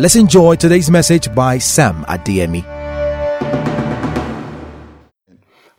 [0.00, 2.64] Let's enjoy today's message by Sam Adeyemi.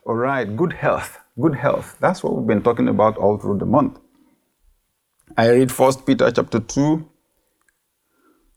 [0.06, 1.18] All right, good health.
[1.40, 1.96] Good health.
[1.98, 3.98] That's what we've been talking about all through the month.
[5.36, 7.04] I read 1 Peter chapter 2,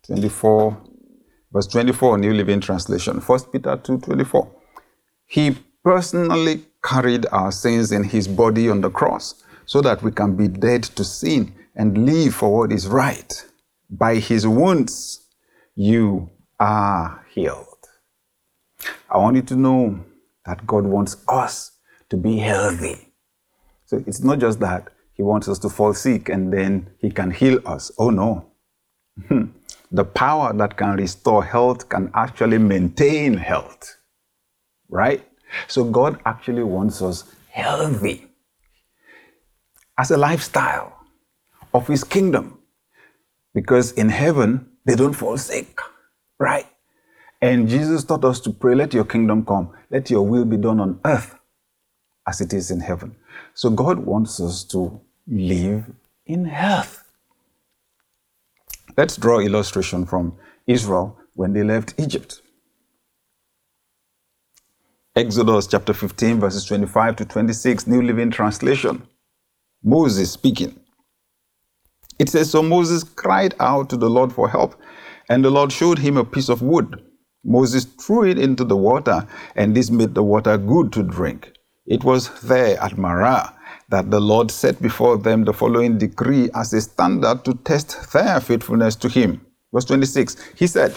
[0.05, 0.83] 24,
[1.51, 3.17] verse 24, New Living Translation.
[3.17, 4.47] 1 Peter 2, 24.
[5.25, 10.35] He personally carried our sins in his body on the cross so that we can
[10.35, 13.43] be dead to sin and live for what is right.
[13.89, 15.24] By his wounds,
[15.75, 16.29] you
[16.59, 17.67] are healed.
[19.09, 20.03] I want you to know
[20.45, 21.71] that God wants us
[22.09, 23.13] to be healthy.
[23.85, 27.31] So it's not just that He wants us to fall sick and then He can
[27.31, 27.91] heal us.
[27.97, 28.51] Oh no.
[29.29, 29.45] Hmm.
[29.91, 33.97] the power that can restore health can actually maintain health.
[34.89, 35.25] Right?
[35.67, 38.27] So God actually wants us healthy
[39.97, 40.97] as a lifestyle
[41.73, 42.59] of His kingdom.
[43.53, 45.79] Because in heaven, they don't fall sick.
[46.39, 46.67] Right?
[47.41, 50.79] And Jesus taught us to pray, let your kingdom come, let your will be done
[50.79, 51.35] on earth
[52.27, 53.15] as it is in heaven.
[53.53, 55.85] So God wants us to live
[56.25, 57.03] in health.
[58.97, 62.41] Let's draw illustration from Israel when they left Egypt.
[65.15, 69.07] Exodus chapter 15, verses 25 to 26, New Living Translation.
[69.83, 70.79] Moses speaking.
[72.19, 74.75] It says, So Moses cried out to the Lord for help,
[75.29, 77.03] and the Lord showed him a piece of wood.
[77.43, 81.53] Moses threw it into the water, and this made the water good to drink.
[81.85, 83.53] It was there at Marah
[83.89, 88.39] that the Lord set before them the following decree as a standard to test their
[88.39, 89.45] faithfulness to Him.
[89.73, 90.95] Verse 26 He said,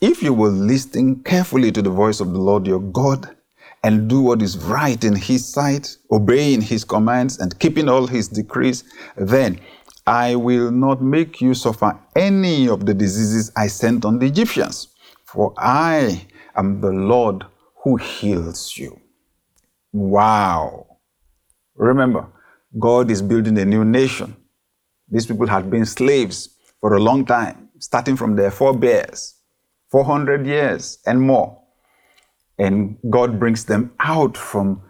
[0.00, 3.34] If you will listen carefully to the voice of the Lord your God
[3.82, 8.28] and do what is right in His sight, obeying His commands and keeping all His
[8.28, 8.84] decrees,
[9.16, 9.58] then
[10.06, 14.88] I will not make you suffer any of the diseases I sent on the Egyptians,
[15.24, 17.44] for I am the Lord
[17.82, 19.00] who heals you.
[19.92, 20.98] Wow.
[21.74, 22.28] Remember,
[22.78, 24.36] God is building a new nation.
[25.08, 26.50] These people had been slaves
[26.80, 29.34] for a long time, starting from their forebears,
[29.90, 31.60] 400 years and more.
[32.58, 34.82] And God brings them out from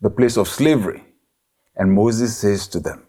[0.00, 1.04] the place of slavery.
[1.76, 3.06] And Moses says to them,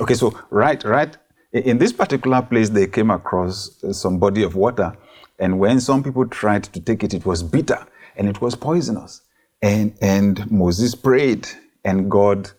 [0.00, 1.16] Okay, so right, right,
[1.52, 4.96] in this particular place, they came across uh, some body of water.
[5.38, 7.86] And when some people tried to take it, it was bitter
[8.16, 9.22] and it was poisonous.
[9.62, 11.48] And, and Moses prayed,
[11.84, 12.50] and God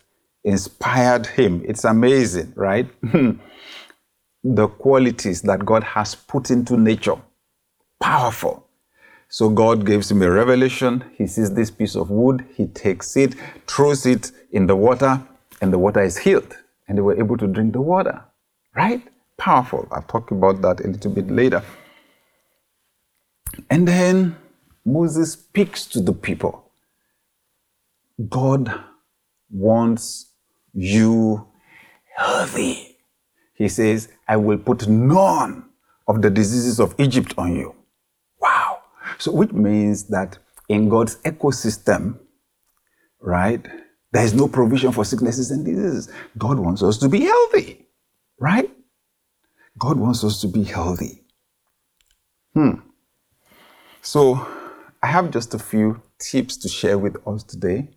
[0.43, 1.63] inspired him.
[1.67, 2.87] It's amazing, right?
[4.43, 7.21] the qualities that God has put into nature.
[7.99, 8.67] Powerful.
[9.29, 11.03] So God gives him a revelation.
[11.15, 13.35] He sees this piece of wood, he takes it,
[13.67, 15.21] throws it in the water,
[15.61, 16.55] and the water is healed.
[16.87, 18.23] And they were able to drink the water.
[18.75, 19.01] Right?
[19.37, 19.87] Powerful.
[19.91, 21.63] I'll talk about that a little bit later.
[23.69, 24.35] And then
[24.85, 26.71] Moses speaks to the people.
[28.29, 28.73] God
[29.49, 30.31] wants
[30.73, 31.47] you
[32.15, 32.97] healthy.
[33.53, 35.69] He says, I will put none
[36.07, 37.75] of the diseases of Egypt on you.
[38.41, 38.79] Wow.
[39.17, 40.37] So, which means that
[40.69, 42.19] in God's ecosystem,
[43.19, 43.65] right,
[44.17, 46.09] there is no provision for sicknesses and diseases.
[46.39, 47.85] God wants us to be healthy,
[48.39, 48.67] right?
[49.77, 51.21] God wants us to be healthy.
[52.55, 52.79] Hmm.
[54.01, 54.43] So,
[55.03, 57.89] I have just a few tips to share with us today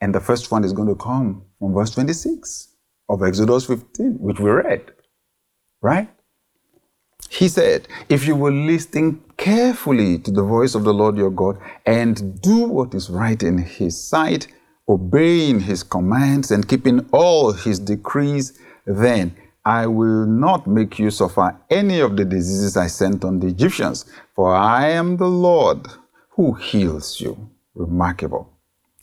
[0.00, 2.68] and the first one is going to come from verse 26
[3.10, 4.92] of Exodus 15, which we read.
[5.82, 6.08] Right?
[7.28, 11.58] He said, If you will listen carefully to the voice of the Lord your God
[11.84, 14.46] and do what is right in his sight,
[14.92, 21.56] obeying his commands and keeping all his decrees, then I will not make you suffer
[21.70, 24.04] any of the diseases I sent on the Egyptians,
[24.34, 25.86] for I am the Lord
[26.30, 27.50] who heals you.
[27.74, 28.52] Remarkable.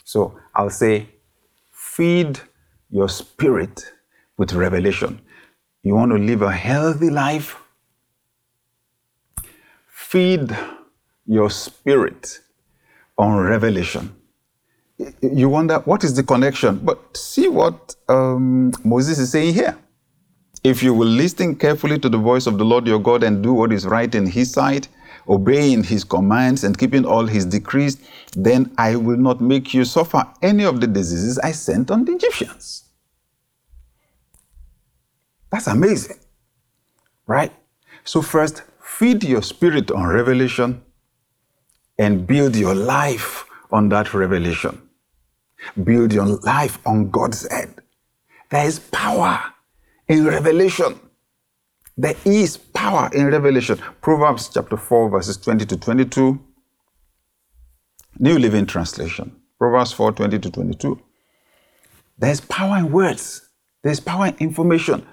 [0.04, 1.08] So I'll say,
[1.72, 2.40] feed
[2.92, 3.92] your spirit
[4.38, 5.22] with revelation.
[5.82, 7.56] You want to live a healthy life?
[9.88, 10.56] Feed
[11.26, 12.42] your spirit
[13.18, 14.19] on revelation.
[15.22, 16.80] You wonder, what is the connection?
[16.80, 19.78] But see what um, Moses is saying here.
[20.64, 23.54] If you will listen carefully to the voice of the Lord your God and do
[23.54, 24.90] what is right in his sight,
[25.28, 27.98] obeying his commands and keeping all his decrees,
[28.34, 32.14] then I will not make you suffer any of the diseases I sent on the
[32.14, 32.84] Egyptians.
[35.52, 36.18] That's amazing,
[37.26, 37.54] right?
[38.04, 40.82] So, first, feed your spirit on revelation
[41.98, 44.89] and build your life on that revelation.
[45.84, 47.76] Build your life on God's head.
[48.50, 49.42] There is power
[50.08, 51.00] in revelation.
[51.98, 53.80] There is power in revelation.
[54.02, 56.40] Proverbs chapter 4, verses 20 to 22.
[58.20, 59.36] New Living Translation.
[59.58, 61.00] Proverbs 4, 20 to 22.
[62.18, 63.50] There's power in words.
[63.84, 65.06] There's power in information.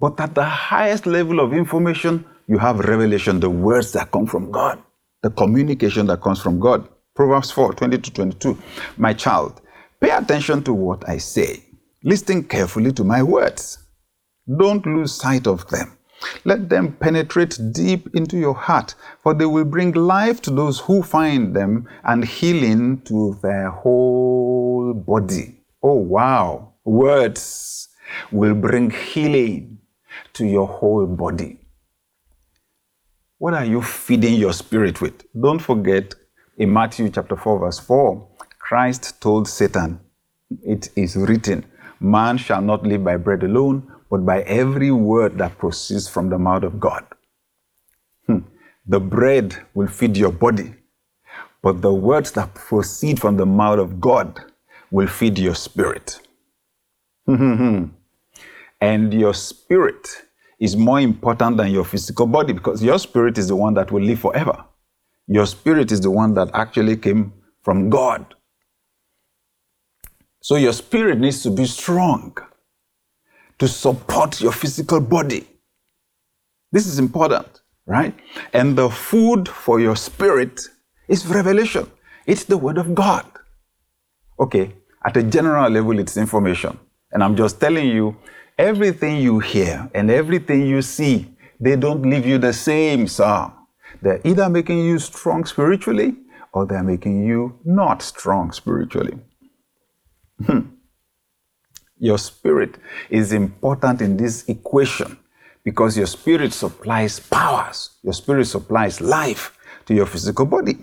[0.00, 4.50] But at the highest level of information, you have revelation, the words that come from
[4.50, 4.82] God,
[5.22, 6.88] the communication that comes from God.
[7.14, 8.58] Proverbs 4 20 to 22.
[8.96, 9.60] My child,
[10.00, 11.64] pay attention to what I say.
[12.02, 13.78] Listen carefully to my words.
[14.46, 15.98] Don't lose sight of them.
[16.44, 21.02] Let them penetrate deep into your heart, for they will bring life to those who
[21.02, 25.60] find them and healing to their whole body.
[25.82, 26.74] Oh, wow.
[26.84, 27.88] Words
[28.32, 29.78] will bring healing
[30.32, 31.60] to your whole body.
[33.38, 35.22] What are you feeding your spirit with?
[35.40, 36.14] Don't forget
[36.56, 38.27] in Matthew chapter 4, verse 4,
[38.68, 39.98] Christ told Satan,
[40.62, 41.64] It is written,
[42.00, 46.38] Man shall not live by bread alone, but by every word that proceeds from the
[46.38, 47.06] mouth of God.
[48.26, 48.40] Hmm.
[48.86, 50.74] The bread will feed your body,
[51.62, 54.38] but the words that proceed from the mouth of God
[54.90, 56.20] will feed your spirit.
[57.26, 57.90] and
[59.14, 60.08] your spirit
[60.60, 64.02] is more important than your physical body because your spirit is the one that will
[64.02, 64.62] live forever.
[65.26, 67.32] Your spirit is the one that actually came
[67.62, 68.34] from God.
[70.40, 72.36] So your spirit needs to be strong
[73.58, 75.46] to support your physical body.
[76.70, 78.14] This is important, right?
[78.52, 80.60] And the food for your spirit
[81.08, 81.90] is revelation.
[82.26, 83.26] It's the word of God.
[84.38, 84.72] Okay,
[85.04, 86.78] at a general level, it's information.
[87.10, 88.16] And I'm just telling you,
[88.58, 93.50] everything you hear and everything you see, they don't leave you the same, sir.
[94.02, 96.16] They're either making you strong spiritually
[96.52, 99.18] or they're making you not strong spiritually.
[100.44, 100.60] Hmm.
[101.98, 102.76] Your spirit
[103.10, 105.18] is important in this equation
[105.64, 110.78] because your spirit supplies powers, your spirit supplies life to your physical body.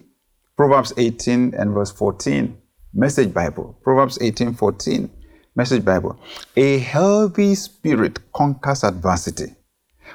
[0.58, 2.58] Proverbs 18 and verse 14,
[2.94, 3.78] Message Bible.
[3.84, 5.10] Proverbs 18 14,
[5.56, 6.20] Message Bible.
[6.58, 9.56] A healthy spirit conquers adversity.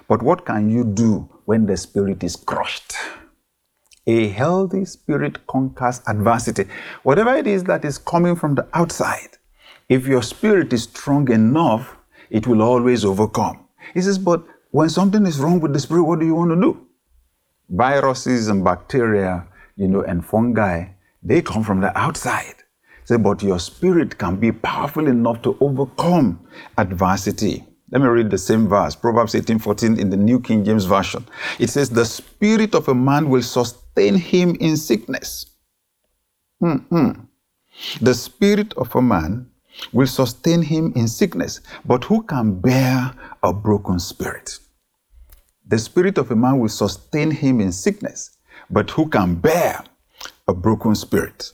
[0.08, 2.94] But what can you do when the spirit is crushed?
[4.10, 6.64] A healthy spirit conquers adversity.
[7.04, 9.38] Whatever it is that is coming from the outside,
[9.88, 11.96] if your spirit is strong enough,
[12.28, 13.68] it will always overcome.
[13.94, 16.60] He says, but when something is wrong with the spirit, what do you want to
[16.60, 16.86] do?
[17.68, 19.46] Viruses and bacteria,
[19.76, 20.86] you know, and fungi,
[21.22, 22.56] they come from the outside.
[23.04, 26.40] Say, but your spirit can be powerful enough to overcome
[26.76, 27.64] adversity.
[27.92, 31.24] Let me read the same verse, Proverbs 18:14 in the New King James Version.
[31.58, 35.46] It says, The spirit of a man will sustain him in sickness.
[36.62, 37.20] Mm-hmm.
[38.00, 39.50] The spirit of a man
[39.92, 44.58] will sustain him in sickness, but who can bear a broken spirit?
[45.66, 48.36] The spirit of a man will sustain him in sickness,
[48.68, 49.84] but who can bear
[50.48, 51.52] a broken spirit?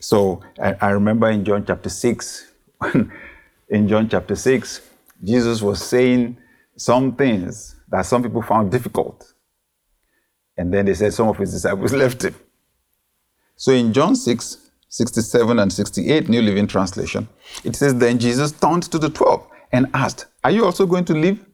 [0.00, 2.52] So I, I remember in John chapter 6,
[3.68, 4.80] in John chapter 6,
[5.22, 6.36] Jesus was saying
[6.76, 9.31] some things that some people found difficult.
[10.56, 12.34] And then they said some of his disciples left him.
[13.56, 17.28] So in John 6, 67 and 68, New Living Translation,
[17.64, 21.14] it says, Then Jesus turned to the twelve and asked, Are you also going to
[21.14, 21.44] leave?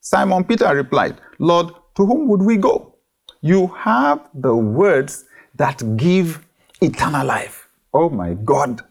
[0.00, 2.94] Simon Peter replied, Lord, to whom would we go?
[3.40, 5.24] You have the words
[5.54, 6.44] that give
[6.80, 7.68] eternal life.
[7.92, 8.82] Oh my God.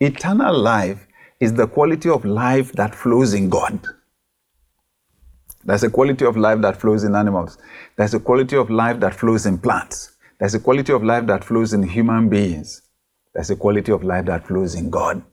[0.00, 1.06] Eternal life
[1.40, 3.78] is the quality of life that flows in God.
[5.66, 7.58] There's a quality of life that flows in animals.
[7.96, 10.16] There's a quality of life that flows in plants.
[10.38, 12.82] There's a quality of life that flows in human beings.
[13.34, 15.24] There's a quality of life that flows in God.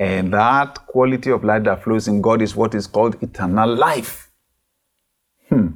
[0.00, 4.32] And that quality of life that flows in God is what is called eternal life.
[5.48, 5.68] Hmm.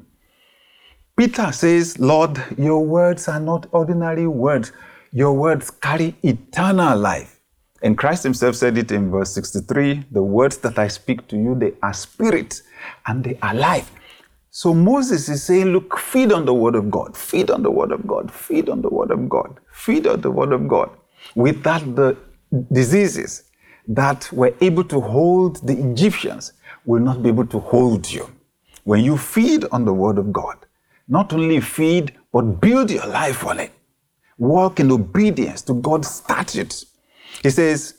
[1.17, 4.73] Peter says, Lord, your words are not ordinary words.
[5.13, 7.36] Your words carry eternal life.
[7.83, 11.55] And Christ himself said it in verse 63 The words that I speak to you,
[11.55, 12.63] they are spirit
[13.07, 13.91] and they are life.
[14.51, 17.93] So Moses is saying, Look, feed on the word of God, feed on the word
[17.93, 20.91] of God, feed on the word of God, feed on the word of God.
[21.35, 22.17] With that, the
[22.73, 23.51] diseases
[23.89, 26.55] that were able to hold the Egyptians
[26.85, 28.31] will not be able to hold you.
[28.85, 30.57] When you feed on the word of God,
[31.09, 33.73] not only feed, but build your life on it.
[34.39, 36.87] Walk in obedience to God's statutes.
[37.43, 37.95] He says,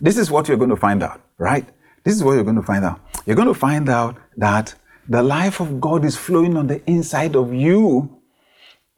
[0.00, 1.66] This is what you're going to find out, right?
[2.04, 3.00] This is what you're going to find out.
[3.26, 4.74] You're going to find out that
[5.08, 8.20] the life of God is flowing on the inside of you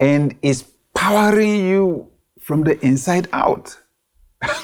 [0.01, 2.11] and is powering you
[2.41, 3.79] from the inside out.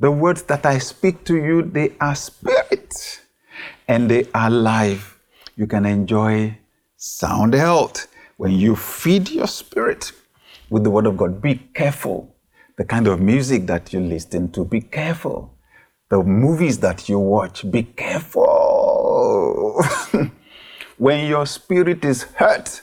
[0.00, 3.22] the words that I speak to you, they are spirit
[3.88, 5.18] and they are life.
[5.56, 6.58] You can enjoy
[6.96, 10.12] sound health when you feed your spirit
[10.70, 11.42] with the Word of God.
[11.42, 12.31] Be careful
[12.82, 14.64] the kind of music that you listen to.
[14.64, 15.56] Be careful
[16.10, 17.70] the movies that you watch.
[17.70, 19.80] Be careful.
[20.98, 22.80] when your spirit is hurt,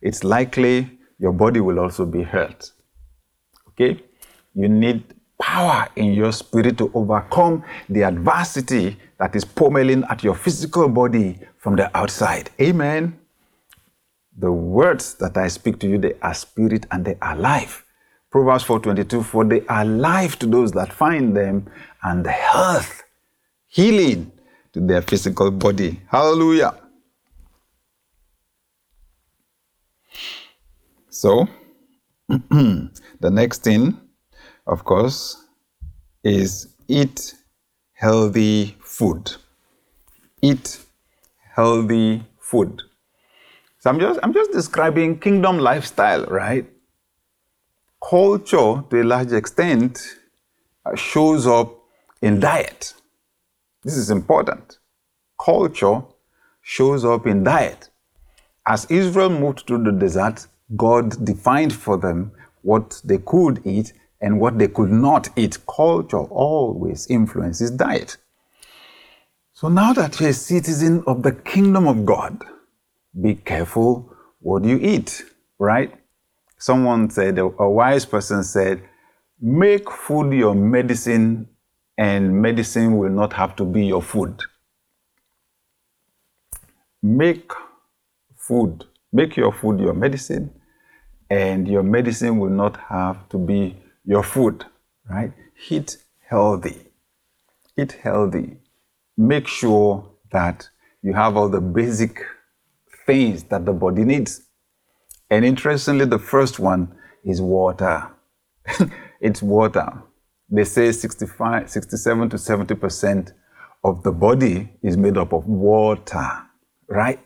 [0.00, 2.70] it's likely your body will also be hurt.
[3.70, 4.00] Okay?
[4.54, 5.02] You need
[5.42, 11.40] power in your spirit to overcome the adversity that is pummeling at your physical body
[11.58, 12.50] from the outside.
[12.60, 13.18] Amen.
[14.38, 17.84] The words that I speak to you, they are spirit and they are life.
[18.30, 21.66] Proverbs 4:22 for they are life to those that find them
[22.02, 23.02] and health,
[23.66, 24.30] healing
[24.72, 26.00] to their physical body.
[26.08, 26.74] Hallelujah.
[31.08, 31.48] So,
[32.28, 32.90] the
[33.30, 34.00] next thing,
[34.66, 35.44] of course,
[36.22, 37.34] is eat
[37.94, 39.32] healthy food.
[40.40, 40.78] Eat
[41.54, 42.82] healthy food.
[43.80, 46.66] So I'm just I'm just describing kingdom lifestyle, right?
[48.08, 50.00] Culture to a large extent
[50.86, 51.76] uh, shows up
[52.22, 52.94] in diet.
[53.82, 54.78] This is important.
[55.42, 56.02] Culture
[56.62, 57.90] shows up in diet.
[58.66, 64.40] As Israel moved through the desert, God defined for them what they could eat and
[64.40, 65.58] what they could not eat.
[65.66, 68.16] Culture always influences diet.
[69.52, 72.44] So now that you're a citizen of the kingdom of God,
[73.20, 75.22] be careful what you eat,
[75.58, 75.99] right?
[76.60, 78.82] Someone said, a wise person said,
[79.40, 81.48] make food your medicine
[81.96, 84.38] and medicine will not have to be your food.
[87.02, 87.50] Make
[88.36, 90.50] food, make your food your medicine
[91.30, 94.66] and your medicine will not have to be your food,
[95.08, 95.32] right?
[95.70, 95.96] Eat
[96.28, 96.88] healthy.
[97.78, 98.58] Eat healthy.
[99.16, 100.68] Make sure that
[101.00, 102.22] you have all the basic
[103.06, 104.42] things that the body needs.
[105.30, 106.94] And interestingly, the first one
[107.24, 108.10] is water.
[109.20, 110.02] it's water.
[110.48, 113.32] They say 65, 67 to 70%
[113.84, 116.28] of the body is made up of water,
[116.88, 117.20] right?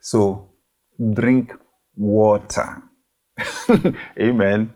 [0.00, 0.50] So
[1.12, 1.52] drink
[1.96, 2.82] water.
[4.20, 4.74] Amen.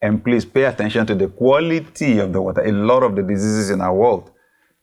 [0.00, 2.62] And please pay attention to the quality of the water.
[2.62, 4.30] A lot of the diseases in our world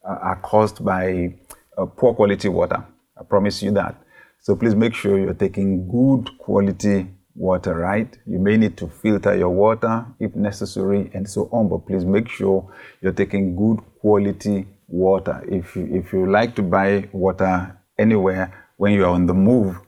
[0.08, 1.36] uh, are caused by
[1.78, 2.86] uh, poor quality water.
[3.18, 3.96] I promise you that.
[4.44, 8.18] So please make sure you're taking good quality water, right?
[8.26, 12.28] You may need to filter your water if necessary and so on, but please make
[12.28, 15.44] sure you're taking good quality water.
[15.48, 19.80] If you, if you like to buy water anywhere when you are on the move,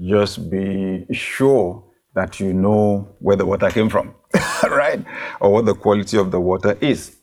[0.00, 1.82] just be sure
[2.14, 4.14] that you know where the water came from,
[4.70, 5.04] right?
[5.40, 7.16] Or what the quality of the water is.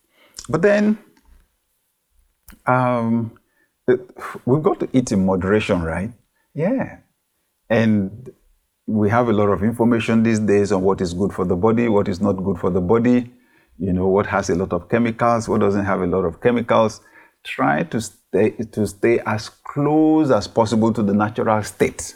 [0.49, 0.97] But then
[2.65, 3.39] um,
[4.45, 6.11] we've got to eat in moderation, right?
[6.53, 6.97] Yeah.
[7.69, 8.29] And
[8.85, 11.87] we have a lot of information these days on what is good for the body,
[11.87, 13.31] what is not good for the body,
[13.77, 17.01] you know, what has a lot of chemicals, what doesn't have a lot of chemicals.
[17.43, 22.15] Try to stay, to stay as close as possible to the natural state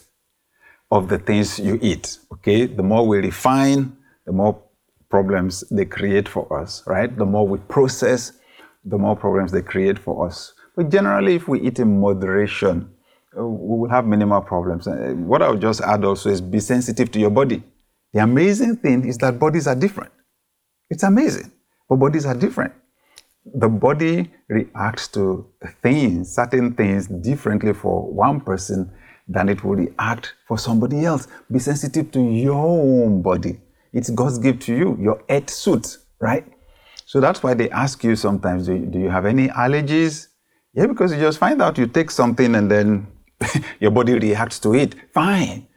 [0.91, 2.20] of the things you eat.
[2.32, 4.62] Okay, the more we refine, the more
[5.10, 7.15] problems they create for us, right?
[7.17, 8.34] The more we process,
[8.86, 10.53] the more problems they create for us.
[10.75, 12.89] But generally, if we eat in moderation,
[13.46, 14.88] we will have minimal problems.
[14.88, 17.63] Uh, what I would just add also is be sensitive to your body.
[18.13, 20.12] The amazing thing is that bodies are different.
[20.89, 21.51] It's amazing,
[21.89, 22.74] but bodies are different.
[23.46, 25.46] The body reacts to
[25.82, 28.91] things, certain things, differently for one person
[29.27, 31.27] than it will react for somebody else.
[31.51, 33.60] Be sensitive to your own body.
[33.94, 36.46] It's God's gift to you, your earth suit, right?
[37.06, 40.27] So that's why they ask you sometimes, do you, do you have any allergies?
[40.74, 43.08] Yeah, because you just find out you take something and then
[43.79, 44.96] your body reacts to it.
[45.13, 45.67] Fine.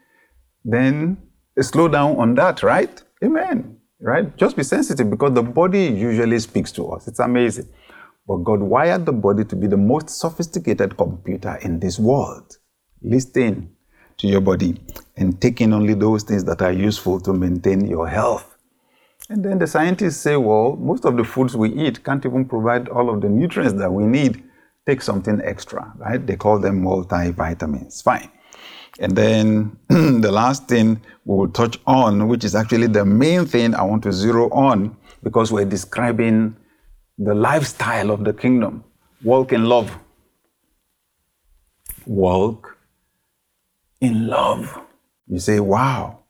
[0.64, 1.18] Then
[1.60, 3.02] slow down on that, right?
[3.22, 3.76] Amen.
[4.00, 4.34] Right?
[4.36, 7.06] Just be sensitive because the body usually speaks to us.
[7.06, 7.68] It's amazing.
[8.26, 12.56] But God wired the body to be the most sophisticated computer in this world.
[13.02, 13.74] Listen
[14.18, 14.80] to your body
[15.16, 18.56] and taking only those things that are useful to maintain your health.
[19.28, 22.88] And then the scientists say, well, most of the foods we eat can't even provide
[22.88, 24.42] all of the nutrients that we need.
[24.86, 26.24] Take something extra, right?
[26.26, 28.02] They call them multivitamins.
[28.02, 28.30] Fine.
[28.98, 33.74] And then the last thing we will touch on, which is actually the main thing
[33.74, 36.56] I want to zero on because we're describing
[37.18, 38.84] the lifestyle of the kingdom.
[39.22, 39.96] Walk in love.
[42.06, 42.76] Walk
[44.00, 44.80] in love.
[45.26, 46.20] You say, wow,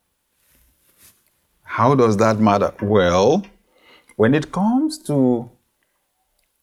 [1.63, 2.73] how does that matter?
[2.81, 3.45] Well,
[4.17, 5.49] when it comes to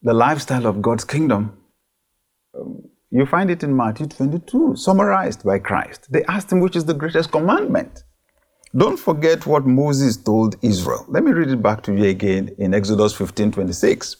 [0.01, 1.58] the lifestyle of God's kingdom,
[2.57, 6.11] um, You find it in Matthew 22, summarized by Christ.
[6.11, 8.03] They asked him, which is the greatest commandment?
[8.75, 11.05] Don't forget what Moses told Israel.
[11.07, 14.17] Let me read it back to you again in Exodus 15 26.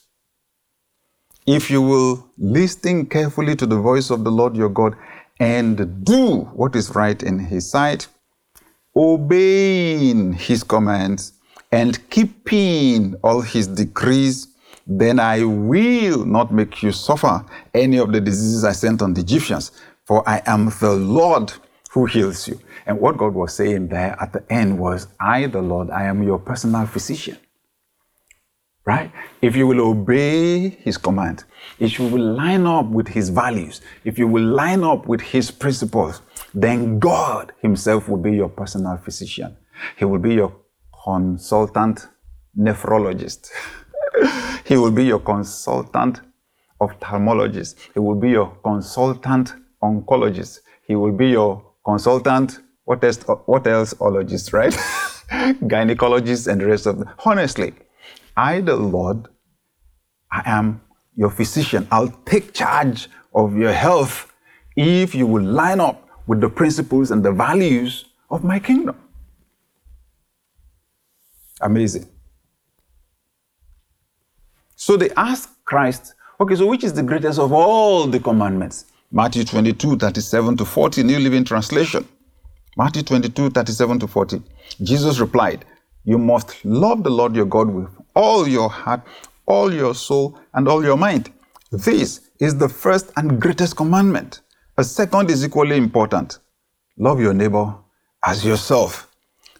[1.48, 4.95] If you will listen carefully to the voice of the Lord your God
[5.39, 8.07] and do what is right in his sight,
[8.95, 11.33] obeying his commands
[11.71, 14.49] and keeping all his decrees,
[14.91, 19.22] then I will not make you suffer any of the diseases I sent on the
[19.22, 19.72] Egyptians,
[20.03, 21.53] for I am the Lord
[21.91, 22.60] who heals you.
[22.88, 26.24] And what God was saying there at the end was, I, the Lord, I am
[26.24, 27.38] your personal physician.
[28.84, 29.12] Right?
[29.43, 31.43] If you will obey his command,
[31.77, 35.51] if you will line up with his values, if you will line up with his
[35.51, 36.24] principles,
[36.55, 39.55] then God himself will be your personal physician.
[39.98, 40.55] He will be your
[41.03, 42.08] consultant
[42.58, 43.50] nephrologist.
[44.70, 46.22] he will be your consultant
[46.80, 47.76] ophthalmologist.
[47.96, 50.60] He will be your consultant oncologist.
[50.88, 54.74] He will be your consultant, what else, what else ologist, right?
[55.74, 57.10] Gynecologist and the rest of them.
[57.26, 57.74] Honestly,
[58.38, 59.28] I, the Lord,
[60.32, 60.82] I am
[61.16, 61.88] your physician.
[61.92, 64.32] I'll take charge of your health
[64.76, 68.96] if you will line up with the principles and the values of my kingdom.
[71.60, 72.08] Amazing.
[74.89, 78.86] So they asked Christ, okay, so which is the greatest of all the commandments?
[79.12, 82.08] Matthew 22, 37 to 40, New Living Translation.
[82.75, 84.41] Matthew 22, 37 to 40.
[84.81, 85.63] Jesus replied,
[86.05, 89.01] You must love the Lord your God with all your heart,
[89.46, 91.29] all your soul, and all your mind.
[91.72, 94.41] This is the first and greatest commandment.
[94.79, 96.39] A second is equally important
[96.98, 97.75] love your neighbor
[98.25, 99.08] as yourself.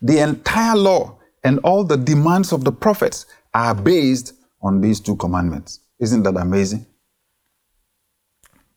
[0.02, 5.16] The entire law and all the demands of the prophets are based on these two
[5.16, 5.80] commandments.
[6.00, 6.86] Isn't that amazing?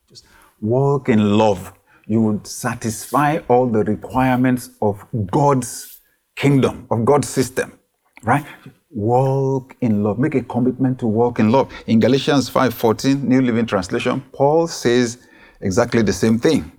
[0.08, 0.26] Just
[0.60, 1.72] walk in love.
[2.06, 6.00] You would satisfy all the requirements of God's
[6.36, 7.78] kingdom, of God's system,
[8.22, 8.44] right?
[8.90, 10.18] Walk in love.
[10.18, 11.72] Make a commitment to walk in love.
[11.86, 15.18] In Galatians 5:14, New Living Translation, Paul says
[15.60, 16.70] exactly the same thing.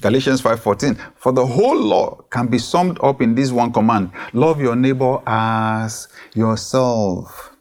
[0.00, 4.60] Galatians 5:14 For the whole law can be summed up in this one command love
[4.60, 7.52] your neighbor as yourself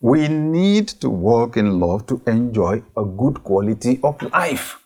[0.00, 4.78] we need to walk in love to enjoy a good quality of life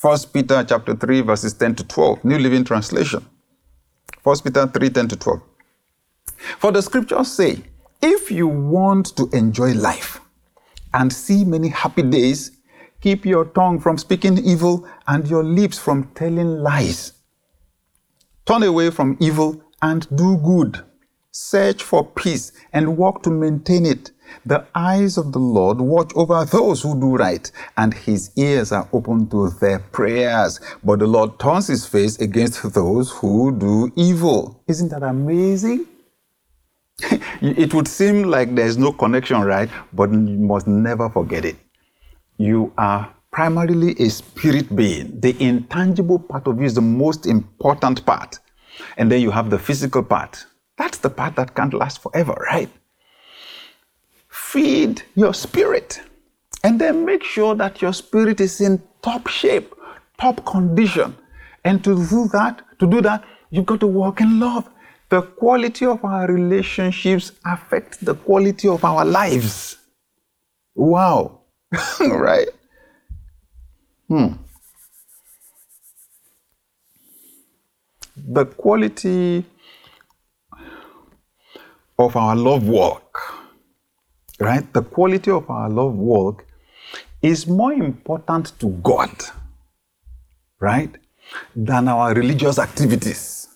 [0.00, 3.24] 1 Peter chapter 3 verses 10 to 12 New Living Translation
[4.22, 5.42] 1 Peter 3 10 to 12
[6.58, 7.62] For the scriptures say
[8.02, 10.20] if you want to enjoy life
[10.92, 12.50] and see many happy days
[13.04, 17.12] Keep your tongue from speaking evil and your lips from telling lies.
[18.46, 20.82] Turn away from evil and do good.
[21.30, 24.12] Search for peace and work to maintain it.
[24.46, 28.88] The eyes of the Lord watch over those who do right, and his ears are
[28.92, 30.60] open to their prayers.
[30.82, 34.62] But the Lord turns his face against those who do evil.
[34.66, 35.86] Isn't that amazing?
[37.40, 39.70] it would seem like there's no connection, right?
[39.92, 41.56] But you must never forget it
[42.38, 45.20] you are primarily a spirit being.
[45.20, 48.38] The intangible part of you is the most important part.
[48.96, 50.44] And then you have the physical part.
[50.76, 52.70] That's the part that can't last forever, right?
[54.54, 56.00] Feed your spirit.
[56.62, 59.74] And then make sure that your spirit is in top shape,
[60.16, 61.16] top condition.
[61.64, 64.70] And to do that, to do that, you've got to walk in love.
[65.08, 69.76] The quality of our relationships affect the quality of our lives.
[70.76, 71.40] Wow.
[72.00, 72.46] right?
[74.06, 74.34] Hmm.
[78.16, 79.44] The quality
[81.98, 83.33] of our love walk,
[84.40, 84.72] right?
[84.72, 86.44] The quality of our love walk
[87.22, 89.10] is more important to God,
[90.60, 90.94] right?
[91.56, 93.48] Than our religious activities.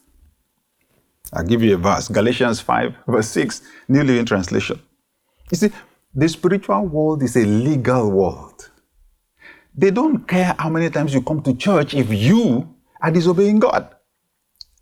[1.33, 4.81] I'll give you a verse Galatians 5, verse 6, New Living Translation.
[5.51, 5.71] You see,
[6.15, 8.71] the spiritual world is a legal world.
[9.75, 13.95] They don't care how many times you come to church if you are disobeying God.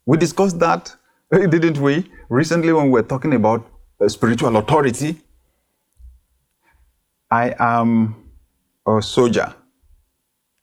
[0.06, 0.94] We discussed that,
[1.32, 3.68] didn't we, recently when we were talking about
[4.00, 5.20] uh, spiritual authority.
[7.30, 8.14] I am
[8.86, 9.54] a soldier.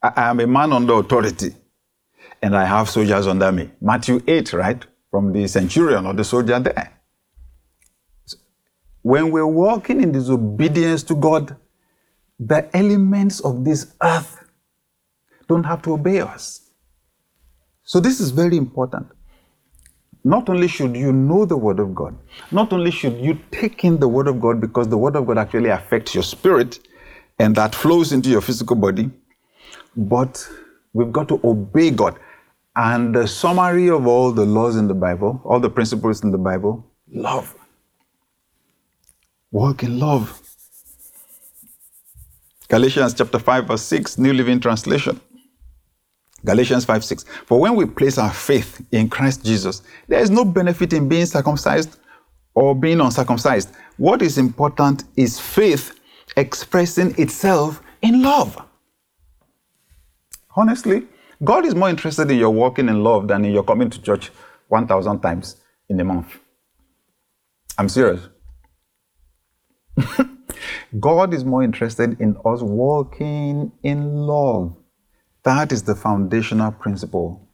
[0.01, 1.55] I am a man under authority,
[2.41, 3.71] and I have soldiers under me.
[3.81, 4.85] Matthew 8, right?
[5.11, 6.91] From the centurion or the soldier there.
[9.01, 11.55] When we're walking in disobedience to God,
[12.39, 14.43] the elements of this earth
[15.47, 16.71] don't have to obey us.
[17.83, 19.07] So, this is very important.
[20.23, 22.15] Not only should you know the Word of God,
[22.51, 25.37] not only should you take in the Word of God because the Word of God
[25.37, 26.79] actually affects your spirit
[27.39, 29.09] and that flows into your physical body,
[29.97, 30.47] but
[30.93, 32.17] we've got to obey God.
[32.75, 36.37] And the summary of all the laws in the Bible, all the principles in the
[36.37, 37.55] Bible, love.
[39.51, 40.41] Walk in love.
[42.69, 45.19] Galatians chapter 5, verse 6, New Living Translation.
[46.45, 47.23] Galatians 5 6.
[47.45, 51.25] For when we place our faith in Christ Jesus, there is no benefit in being
[51.25, 51.97] circumcised
[52.53, 53.69] or being uncircumcised.
[53.97, 55.99] What is important is faith
[56.35, 58.61] expressing itself in love.
[60.55, 61.07] Honestly,
[61.43, 64.31] God is more interested in your walking in love than in your coming to church
[64.67, 65.57] 1,000 times
[65.89, 66.39] in a month.
[67.77, 68.27] I'm serious.
[70.99, 74.77] God is more interested in us walking in love.
[75.43, 77.45] That is the foundational principle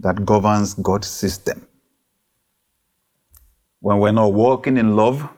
[0.00, 1.66] that governs God's system.
[3.80, 5.28] When we're not walking in love,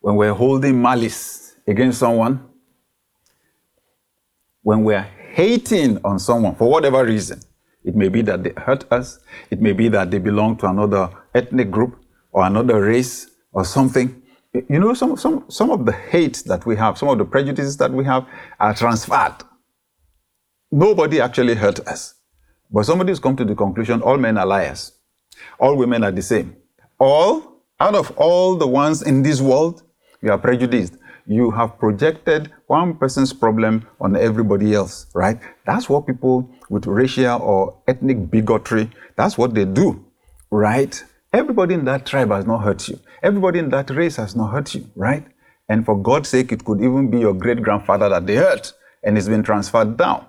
[0.00, 2.44] when we're holding malice against someone,
[4.62, 7.40] when we're hating on someone for whatever reason,
[7.84, 11.10] it may be that they hurt us, it may be that they belong to another
[11.34, 12.02] ethnic group
[12.32, 14.22] or another race or something.
[14.52, 17.76] You know, some, some, some of the hate that we have, some of the prejudices
[17.76, 18.26] that we have
[18.58, 19.36] are transferred
[20.74, 22.14] Nobody actually hurt us.
[22.68, 24.90] But somebody has come to the conclusion all men are liars.
[25.60, 26.56] All women are the same.
[26.98, 29.84] All, out of all the ones in this world,
[30.20, 30.96] you are prejudiced.
[31.26, 35.38] You have projected one person's problem on everybody else, right?
[35.64, 40.04] That's what people with racial or ethnic bigotry, that's what they do,
[40.50, 41.04] right?
[41.32, 42.98] Everybody in that tribe has not hurt you.
[43.22, 45.24] Everybody in that race has not hurt you, right?
[45.68, 48.72] And for God's sake, it could even be your great grandfather that they hurt
[49.04, 50.26] and it's been transferred down.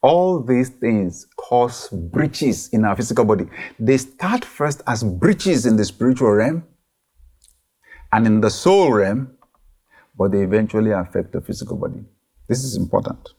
[0.00, 3.46] All these things cause breaches in our physical body.
[3.80, 6.64] They start first as breaches in the spiritual realm
[8.12, 9.36] and in the soul realm,
[10.16, 12.04] but they eventually affect the physical body.
[12.48, 13.30] This is important.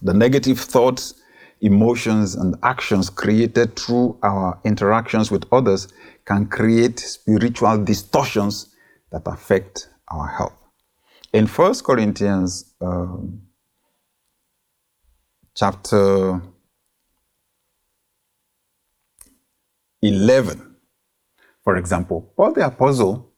[0.00, 1.14] The negative thoughts,
[1.60, 5.88] emotions, and actions created through our interactions with others
[6.24, 8.74] can create spiritual distortions
[9.10, 10.56] that affect our health.
[11.32, 13.42] In 1 Corinthians um,
[15.54, 16.40] chapter
[20.00, 20.76] 11,
[21.62, 23.30] for example, Paul the Apostle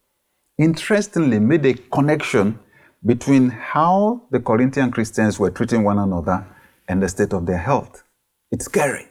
[0.59, 2.59] interestingly made a connection
[3.05, 6.47] between how the Corinthian Christians were treating one another
[6.89, 8.03] and the state of their health.
[8.51, 9.09] It's scary.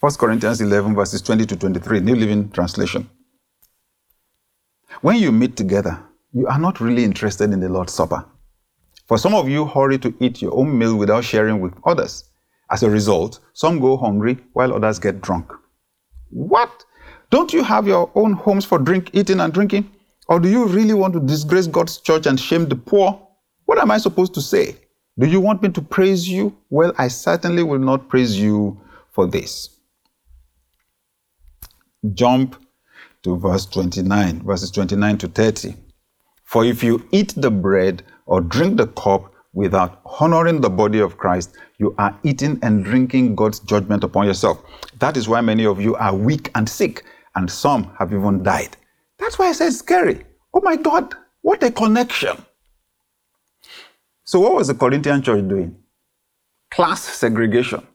[0.00, 3.08] 1 Corinthians 11, verses 20 to 23, New Living Translation.
[5.00, 6.00] When you meet together,
[6.32, 8.24] you are not really interested in the Lord's Supper
[9.06, 12.24] for some of you, hurry to eat your own meal without sharing with others.
[12.70, 15.52] As a result, some go hungry while others get drunk.
[16.30, 16.84] What?
[17.30, 19.90] Don't you have your own homes for drink, eating, and drinking?
[20.28, 23.20] Or do you really want to disgrace God's church and shame the poor?
[23.66, 24.76] What am I supposed to say?
[25.18, 26.56] Do you want me to praise you?
[26.68, 29.70] Well, I certainly will not praise you for this.
[32.12, 32.56] Jump
[33.22, 35.76] to verse 29, verses 29 to 30.
[36.44, 41.16] For if you eat the bread or drink the cup without honoring the body of
[41.16, 44.62] Christ, you are eating and drinking God's judgment upon yourself.
[44.98, 48.76] That is why many of you are weak and sick, and some have even died.
[49.18, 50.24] That's why I said scary.
[50.52, 52.36] Oh my God, what a connection.
[54.24, 55.76] So, what was the Corinthian church doing?
[56.70, 57.86] Class segregation.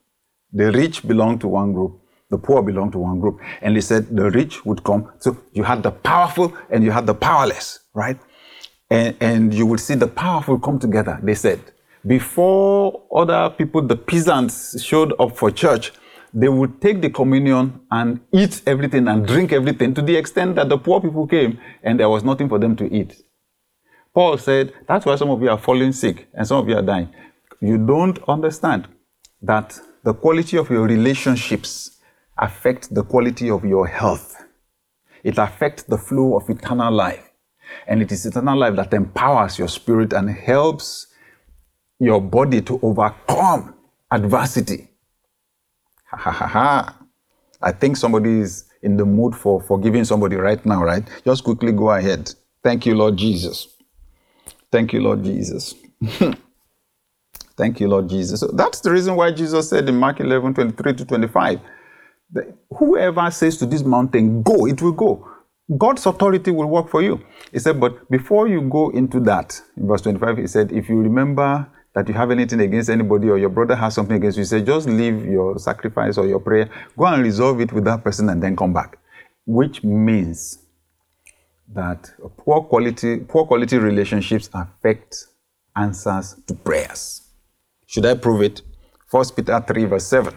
[0.53, 3.39] The rich belong to one group, the poor belong to one group.
[3.61, 5.11] And they said the rich would come.
[5.19, 8.17] So, you had the powerful and you had the powerless, right?
[8.91, 11.17] And, and you will see the powerful come together.
[11.23, 11.61] They said,
[12.05, 15.93] before other people, the peasants showed up for church,
[16.33, 20.69] they would take the communion and eat everything and drink everything to the extent that
[20.69, 23.23] the poor people came and there was nothing for them to eat.
[24.13, 26.81] Paul said, That's why some of you are falling sick and some of you are
[26.81, 27.09] dying.
[27.61, 28.87] You don't understand
[29.41, 31.97] that the quality of your relationships
[32.37, 34.35] affect the quality of your health.
[35.23, 37.30] It affects the flow of eternal life.
[37.87, 41.07] And it is eternal life that empowers your spirit and helps
[41.99, 43.75] your body to overcome
[44.11, 44.89] adversity.
[46.05, 46.97] Ha ha ha.
[47.61, 51.07] I think somebody is in the mood for forgiving somebody right now, right?
[51.23, 52.33] Just quickly go ahead.
[52.63, 53.67] Thank you, Lord Jesus.
[54.71, 55.75] Thank you, Lord Jesus.
[57.57, 58.39] Thank you, Lord Jesus.
[58.39, 61.59] So that's the reason why Jesus said in Mark 11 23 to 25
[62.33, 65.30] that whoever says to this mountain, go, it will go.
[65.77, 67.21] God's authority will work for you.
[67.51, 70.99] He said, but before you go into that, in verse 25, he said, if you
[70.99, 74.45] remember that you have anything against anybody or your brother has something against you, he
[74.45, 78.29] said, just leave your sacrifice or your prayer, go and resolve it with that person
[78.29, 78.97] and then come back.
[79.45, 80.59] Which means
[81.73, 85.25] that poor quality, poor quality relationships affect
[85.75, 87.29] answers to prayers.
[87.87, 88.61] Should I prove it?
[89.09, 90.33] 1 Peter 3, verse 7.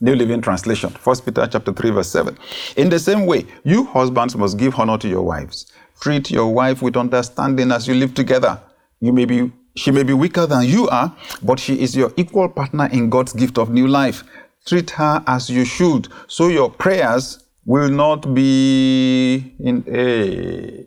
[0.00, 2.36] New Living Translation, 1 Peter chapter 3, verse 7.
[2.76, 5.72] In the same way, you husbands must give honor to your wives.
[6.00, 8.60] Treat your wife with understanding as you live together.
[9.00, 12.48] You may be she may be weaker than you are, but she is your equal
[12.48, 14.24] partner in God's gift of new life.
[14.64, 20.86] Treat her as you should, so your prayers will not be in a.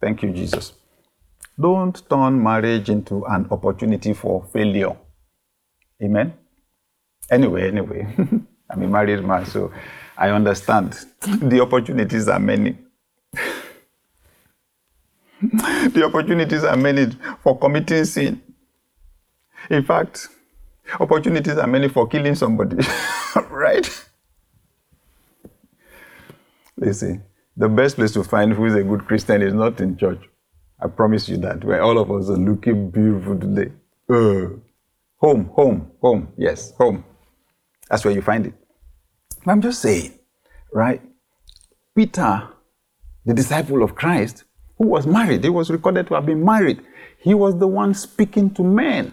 [0.00, 0.72] Thank you, Jesus.
[1.60, 4.96] Don't turn marriage into an opportunity for failure.
[6.02, 6.32] Amen.
[7.30, 8.06] Anyway, anyway,
[8.70, 9.72] I'm a married man, so
[10.16, 10.92] I understand.
[11.22, 12.76] the opportunities are many.
[15.42, 17.06] the opportunities are many
[17.42, 18.42] for committing sin.
[19.70, 20.28] In fact,
[20.98, 22.76] opportunities are many for killing somebody,
[23.50, 24.04] right?
[26.76, 27.22] Listen,
[27.56, 30.20] the best place to find who is a good Christian is not in church.
[30.82, 31.62] I promise you that.
[31.62, 33.70] Where all of us are looking beautiful today.
[34.08, 34.56] Uh,
[35.18, 36.32] home, home, home.
[36.38, 37.04] Yes, home.
[37.90, 38.54] That's where you find it.
[39.46, 40.18] I'm just saying,
[40.72, 41.02] right?
[41.96, 42.48] Peter,
[43.26, 44.44] the disciple of Christ,
[44.78, 46.80] who was married, he was recorded to have been married.
[47.18, 49.12] He was the one speaking to men,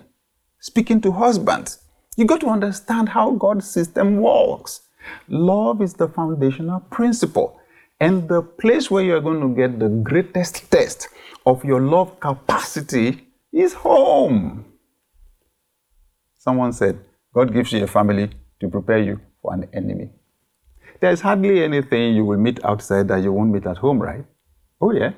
[0.59, 1.79] speaking to husbands.
[2.15, 4.81] You got to understand how God's system works.
[5.27, 7.59] Love is the foundational principle.
[7.99, 11.07] And the place where you're going to get the greatest test
[11.45, 14.65] of your love capacity is home.
[16.37, 16.99] Someone said,
[17.33, 20.09] God gives you a family to prepare you for an enemy.
[20.99, 24.25] There's hardly anything you will meet outside that you won't meet at home, right?
[24.81, 25.13] Oh, yeah.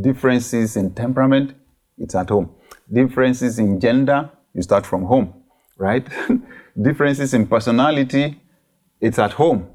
[0.00, 1.54] Differences in temperament,
[1.98, 2.54] it's at home.
[2.92, 5.34] Differences in gender, you start from home,
[5.78, 6.06] right?
[6.80, 8.40] Differences in personality,
[9.00, 9.68] it's at home,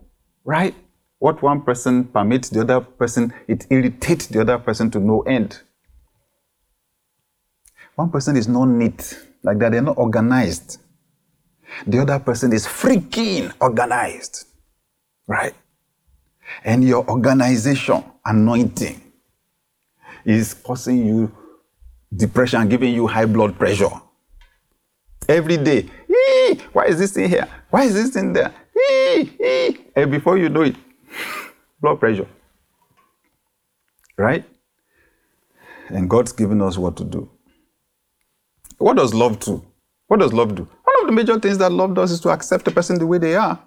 [0.43, 0.75] right?
[1.19, 5.61] What one person permits the other person, it irritates the other person to no end.
[7.95, 10.79] One person is not neat, like that, they're not organized.
[11.87, 14.45] The other person is freaking organized,
[15.27, 15.53] right?
[16.63, 19.01] And your organization anointing
[20.25, 21.31] is causing you
[22.15, 23.89] depression, giving you high blood pressure.
[25.27, 25.89] Every day,
[26.73, 27.47] why is this in here?
[27.69, 28.53] Why is this in there?
[29.95, 30.75] And before you know it,
[31.81, 32.27] blood pressure.
[34.17, 34.43] Right?
[35.89, 37.29] And God's given us what to do.
[38.77, 39.63] What does love do?
[40.07, 40.67] What does love do?
[41.01, 43.35] Of the major things that love does is to accept a person the way they
[43.35, 43.59] are.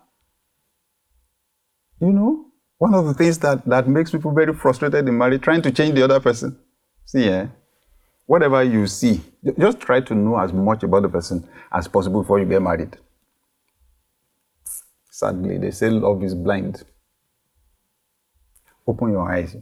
[2.00, 2.46] You know,
[2.78, 5.94] one of the things that, that makes people very frustrated in marriage, trying to change
[5.94, 6.56] the other person.
[7.06, 7.48] See, yeah,
[8.26, 9.20] whatever you see,
[9.58, 12.96] just try to know as much about the person as possible before you get married.
[15.10, 16.84] Sadly, they say love is blind.
[18.86, 19.56] Open your eyes.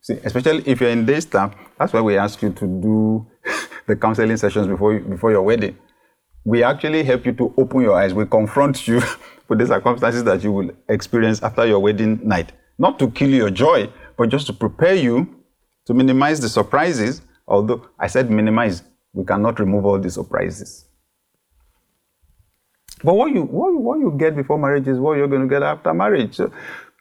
[0.00, 3.26] See, especially if you're in this time, that's why we ask you to do
[3.86, 5.76] the counseling sessions before before your wedding.
[6.44, 8.12] We actually help you to open your eyes.
[8.12, 9.00] We confront you
[9.48, 12.52] with the circumstances that you will experience after your wedding night.
[12.78, 15.42] Not to kill your joy, but just to prepare you
[15.86, 17.22] to minimize the surprises.
[17.46, 20.86] Although I said minimize, we cannot remove all the surprises.
[23.02, 25.62] But what you, what, what you get before marriage is what you're going to get
[25.62, 26.36] after marriage.
[26.36, 26.50] So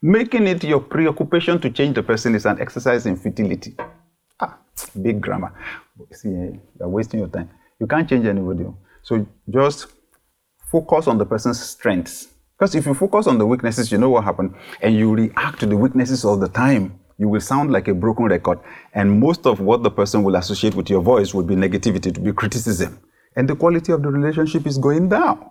[0.01, 3.75] making it your preoccupation to change the person is an exercise in futility.
[4.39, 4.57] Ah,
[5.01, 5.53] big grammar.
[6.11, 7.49] See, eh, you're wasting your time.
[7.79, 8.65] You can't change anybody.
[9.03, 9.87] So just
[10.71, 12.29] focus on the person's strengths.
[12.57, 15.65] Because if you focus on the weaknesses, you know what happened, and you react to
[15.65, 18.59] the weaknesses all the time, you will sound like a broken record.
[18.93, 22.19] And most of what the person will associate with your voice will be negativity, to
[22.19, 22.99] be criticism.
[23.35, 25.49] And the quality of the relationship is going down.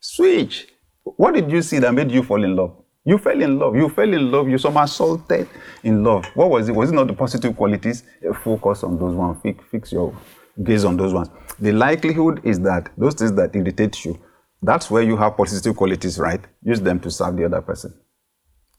[0.00, 0.68] Switch.
[1.02, 2.76] What did you see that made you fall in love?
[3.04, 3.76] You fell in love.
[3.76, 4.48] You fell in love.
[4.48, 5.48] You somersaulted
[5.82, 6.24] in love.
[6.34, 6.72] What was it?
[6.72, 8.04] Was it not the positive qualities?
[8.44, 9.38] Focus on those ones.
[9.42, 10.14] Fix, fix your
[10.62, 11.28] gaze on those ones.
[11.58, 14.18] The likelihood is that those things that irritate you,
[14.62, 16.40] that's where you have positive qualities, right?
[16.62, 17.94] Use them to serve the other person.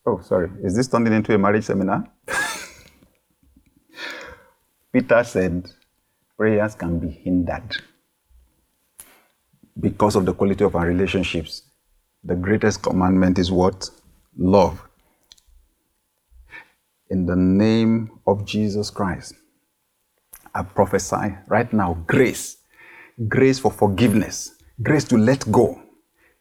[0.05, 0.49] Oh, sorry.
[0.63, 2.05] Is this turning into a marriage seminar?
[4.93, 5.69] Peter said
[6.37, 7.77] prayers can be hindered
[9.79, 11.63] because of the quality of our relationships.
[12.23, 13.89] The greatest commandment is what?
[14.37, 14.81] Love.
[17.09, 19.35] In the name of Jesus Christ,
[20.55, 22.57] I prophesy right now grace.
[23.27, 24.55] Grace for forgiveness.
[24.81, 25.81] Grace to let go.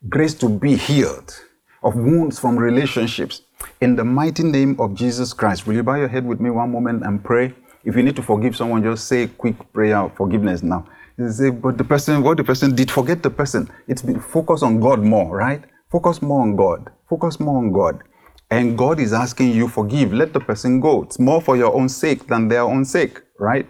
[0.08, 1.34] Grace to be healed
[1.82, 3.42] of wounds from relationships.
[3.80, 6.72] In the mighty name of Jesus Christ, will you bow your head with me one
[6.72, 7.54] moment and pray?
[7.84, 10.86] If you need to forgive someone, just say a quick prayer of forgiveness now.
[11.18, 13.70] You say, but the person, what the person did, forget the person.
[13.88, 15.62] It's been focus on God more, right?
[15.90, 16.90] Focus more on God.
[17.08, 18.02] Focus more on God.
[18.50, 21.02] and God is asking you, forgive, let the person go.
[21.04, 23.66] It's more for your own sake than their own sake, right?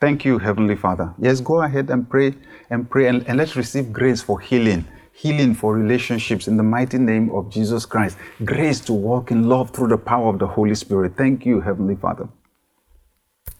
[0.00, 1.14] Thank you, Heavenly Father.
[1.18, 2.34] Yes, go ahead and pray
[2.70, 4.86] and pray and, and let's receive grace for healing
[5.20, 8.16] healing for relationships in the mighty name of Jesus Christ.
[8.42, 11.14] Grace to walk in love through the power of the Holy Spirit.
[11.14, 12.26] Thank you, Heavenly Father.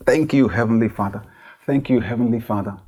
[0.07, 1.23] Thank you, Heavenly Father.
[1.67, 2.79] Thank you, Heavenly Father.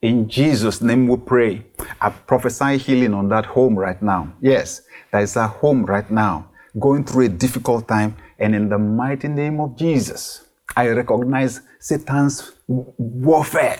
[0.00, 1.66] In Jesus' name we pray.
[2.00, 4.32] I prophesy healing on that home right now.
[4.40, 8.16] Yes, there is a home right now going through a difficult time.
[8.38, 13.78] And in the mighty name of Jesus, I recognize Satan's warfare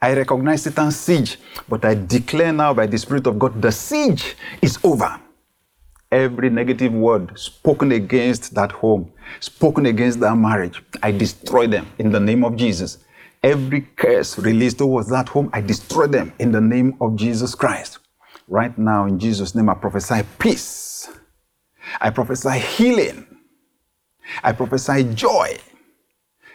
[0.00, 4.36] I recognize Satan's siege, but I declare now by the Spirit of God, the siege
[4.62, 5.20] is over.
[6.12, 12.12] Every negative word spoken against that home, spoken against that marriage, I destroy them in
[12.12, 12.98] the name of Jesus.
[13.42, 17.98] Every curse released towards that home, I destroy them in the name of Jesus Christ.
[18.46, 21.10] Right now, in Jesus' name, I prophesy peace.
[22.00, 23.26] I prophesy healing.
[24.44, 25.58] I prophesy joy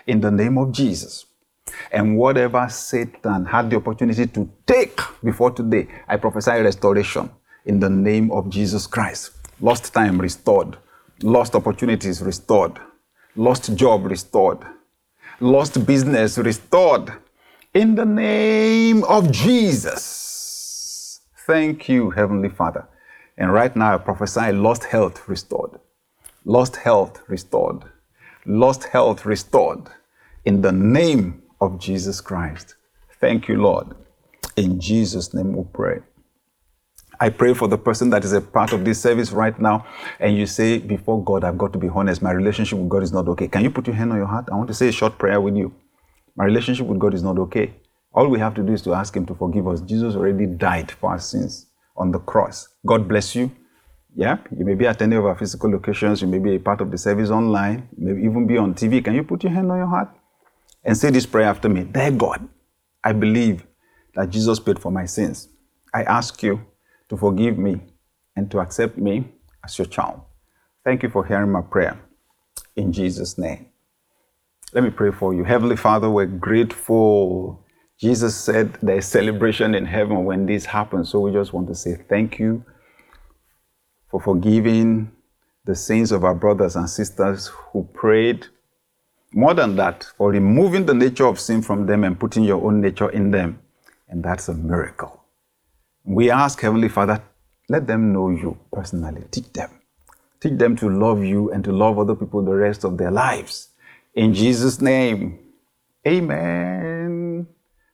[0.07, 1.25] in the name of Jesus.
[1.91, 7.29] And whatever Satan had the opportunity to take before today, I prophesy restoration
[7.65, 9.31] in the name of Jesus Christ.
[9.61, 10.77] Lost time restored,
[11.21, 12.79] lost opportunities restored,
[13.35, 14.59] lost job restored,
[15.39, 17.13] lost business restored
[17.73, 21.21] in the name of Jesus.
[21.47, 22.87] Thank you, Heavenly Father.
[23.37, 25.79] And right now, I prophesy lost health restored,
[26.45, 27.83] lost health restored,
[28.45, 29.89] lost health restored
[30.45, 32.75] in the name of Jesus Christ.
[33.19, 33.95] Thank you, Lord.
[34.57, 35.99] In Jesus' name we pray.
[37.19, 39.85] I pray for the person that is a part of this service right now,
[40.19, 43.13] and you say, Before God, I've got to be honest, my relationship with God is
[43.13, 43.47] not okay.
[43.47, 44.49] Can you put your hand on your heart?
[44.51, 45.73] I want to say a short prayer with you.
[46.35, 47.73] My relationship with God is not okay.
[48.13, 49.81] All we have to do is to ask Him to forgive us.
[49.81, 52.67] Jesus already died for our sins on the cross.
[52.85, 53.51] God bless you.
[54.15, 56.81] Yeah, you may be at any of our physical locations, you may be a part
[56.81, 59.03] of the service online, you may even be on TV.
[59.03, 60.09] Can you put your hand on your heart?
[60.83, 62.47] and say this prayer after me Dear God,
[63.03, 63.65] I believe
[64.15, 65.49] that Jesus paid for my sins.
[65.93, 66.61] I ask you
[67.09, 67.81] to forgive me
[68.35, 69.25] and to accept me
[69.63, 70.21] as your child.
[70.83, 71.99] Thank you for hearing my prayer.
[72.75, 73.67] In Jesus' name.
[74.73, 75.43] Let me pray for you.
[75.43, 77.63] Heavenly Father, we're grateful.
[77.99, 81.09] Jesus said there's celebration in heaven when this happens.
[81.09, 82.65] So we just want to say thank you
[84.13, 85.11] for forgiving
[85.65, 88.45] the sins of our brothers and sisters who prayed
[89.33, 92.79] more than that, for removing the nature of sin from them and putting your own
[92.79, 93.59] nature in them.
[94.07, 95.23] And that's a miracle.
[96.03, 97.23] We ask Heavenly Father,
[97.69, 99.23] let them know you personally.
[99.31, 99.71] Teach them.
[100.39, 103.69] Teach them to love you and to love other people the rest of their lives.
[104.13, 105.39] In Jesus' name,
[106.05, 107.47] amen.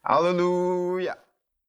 [0.03, 1.15] Hallelujah.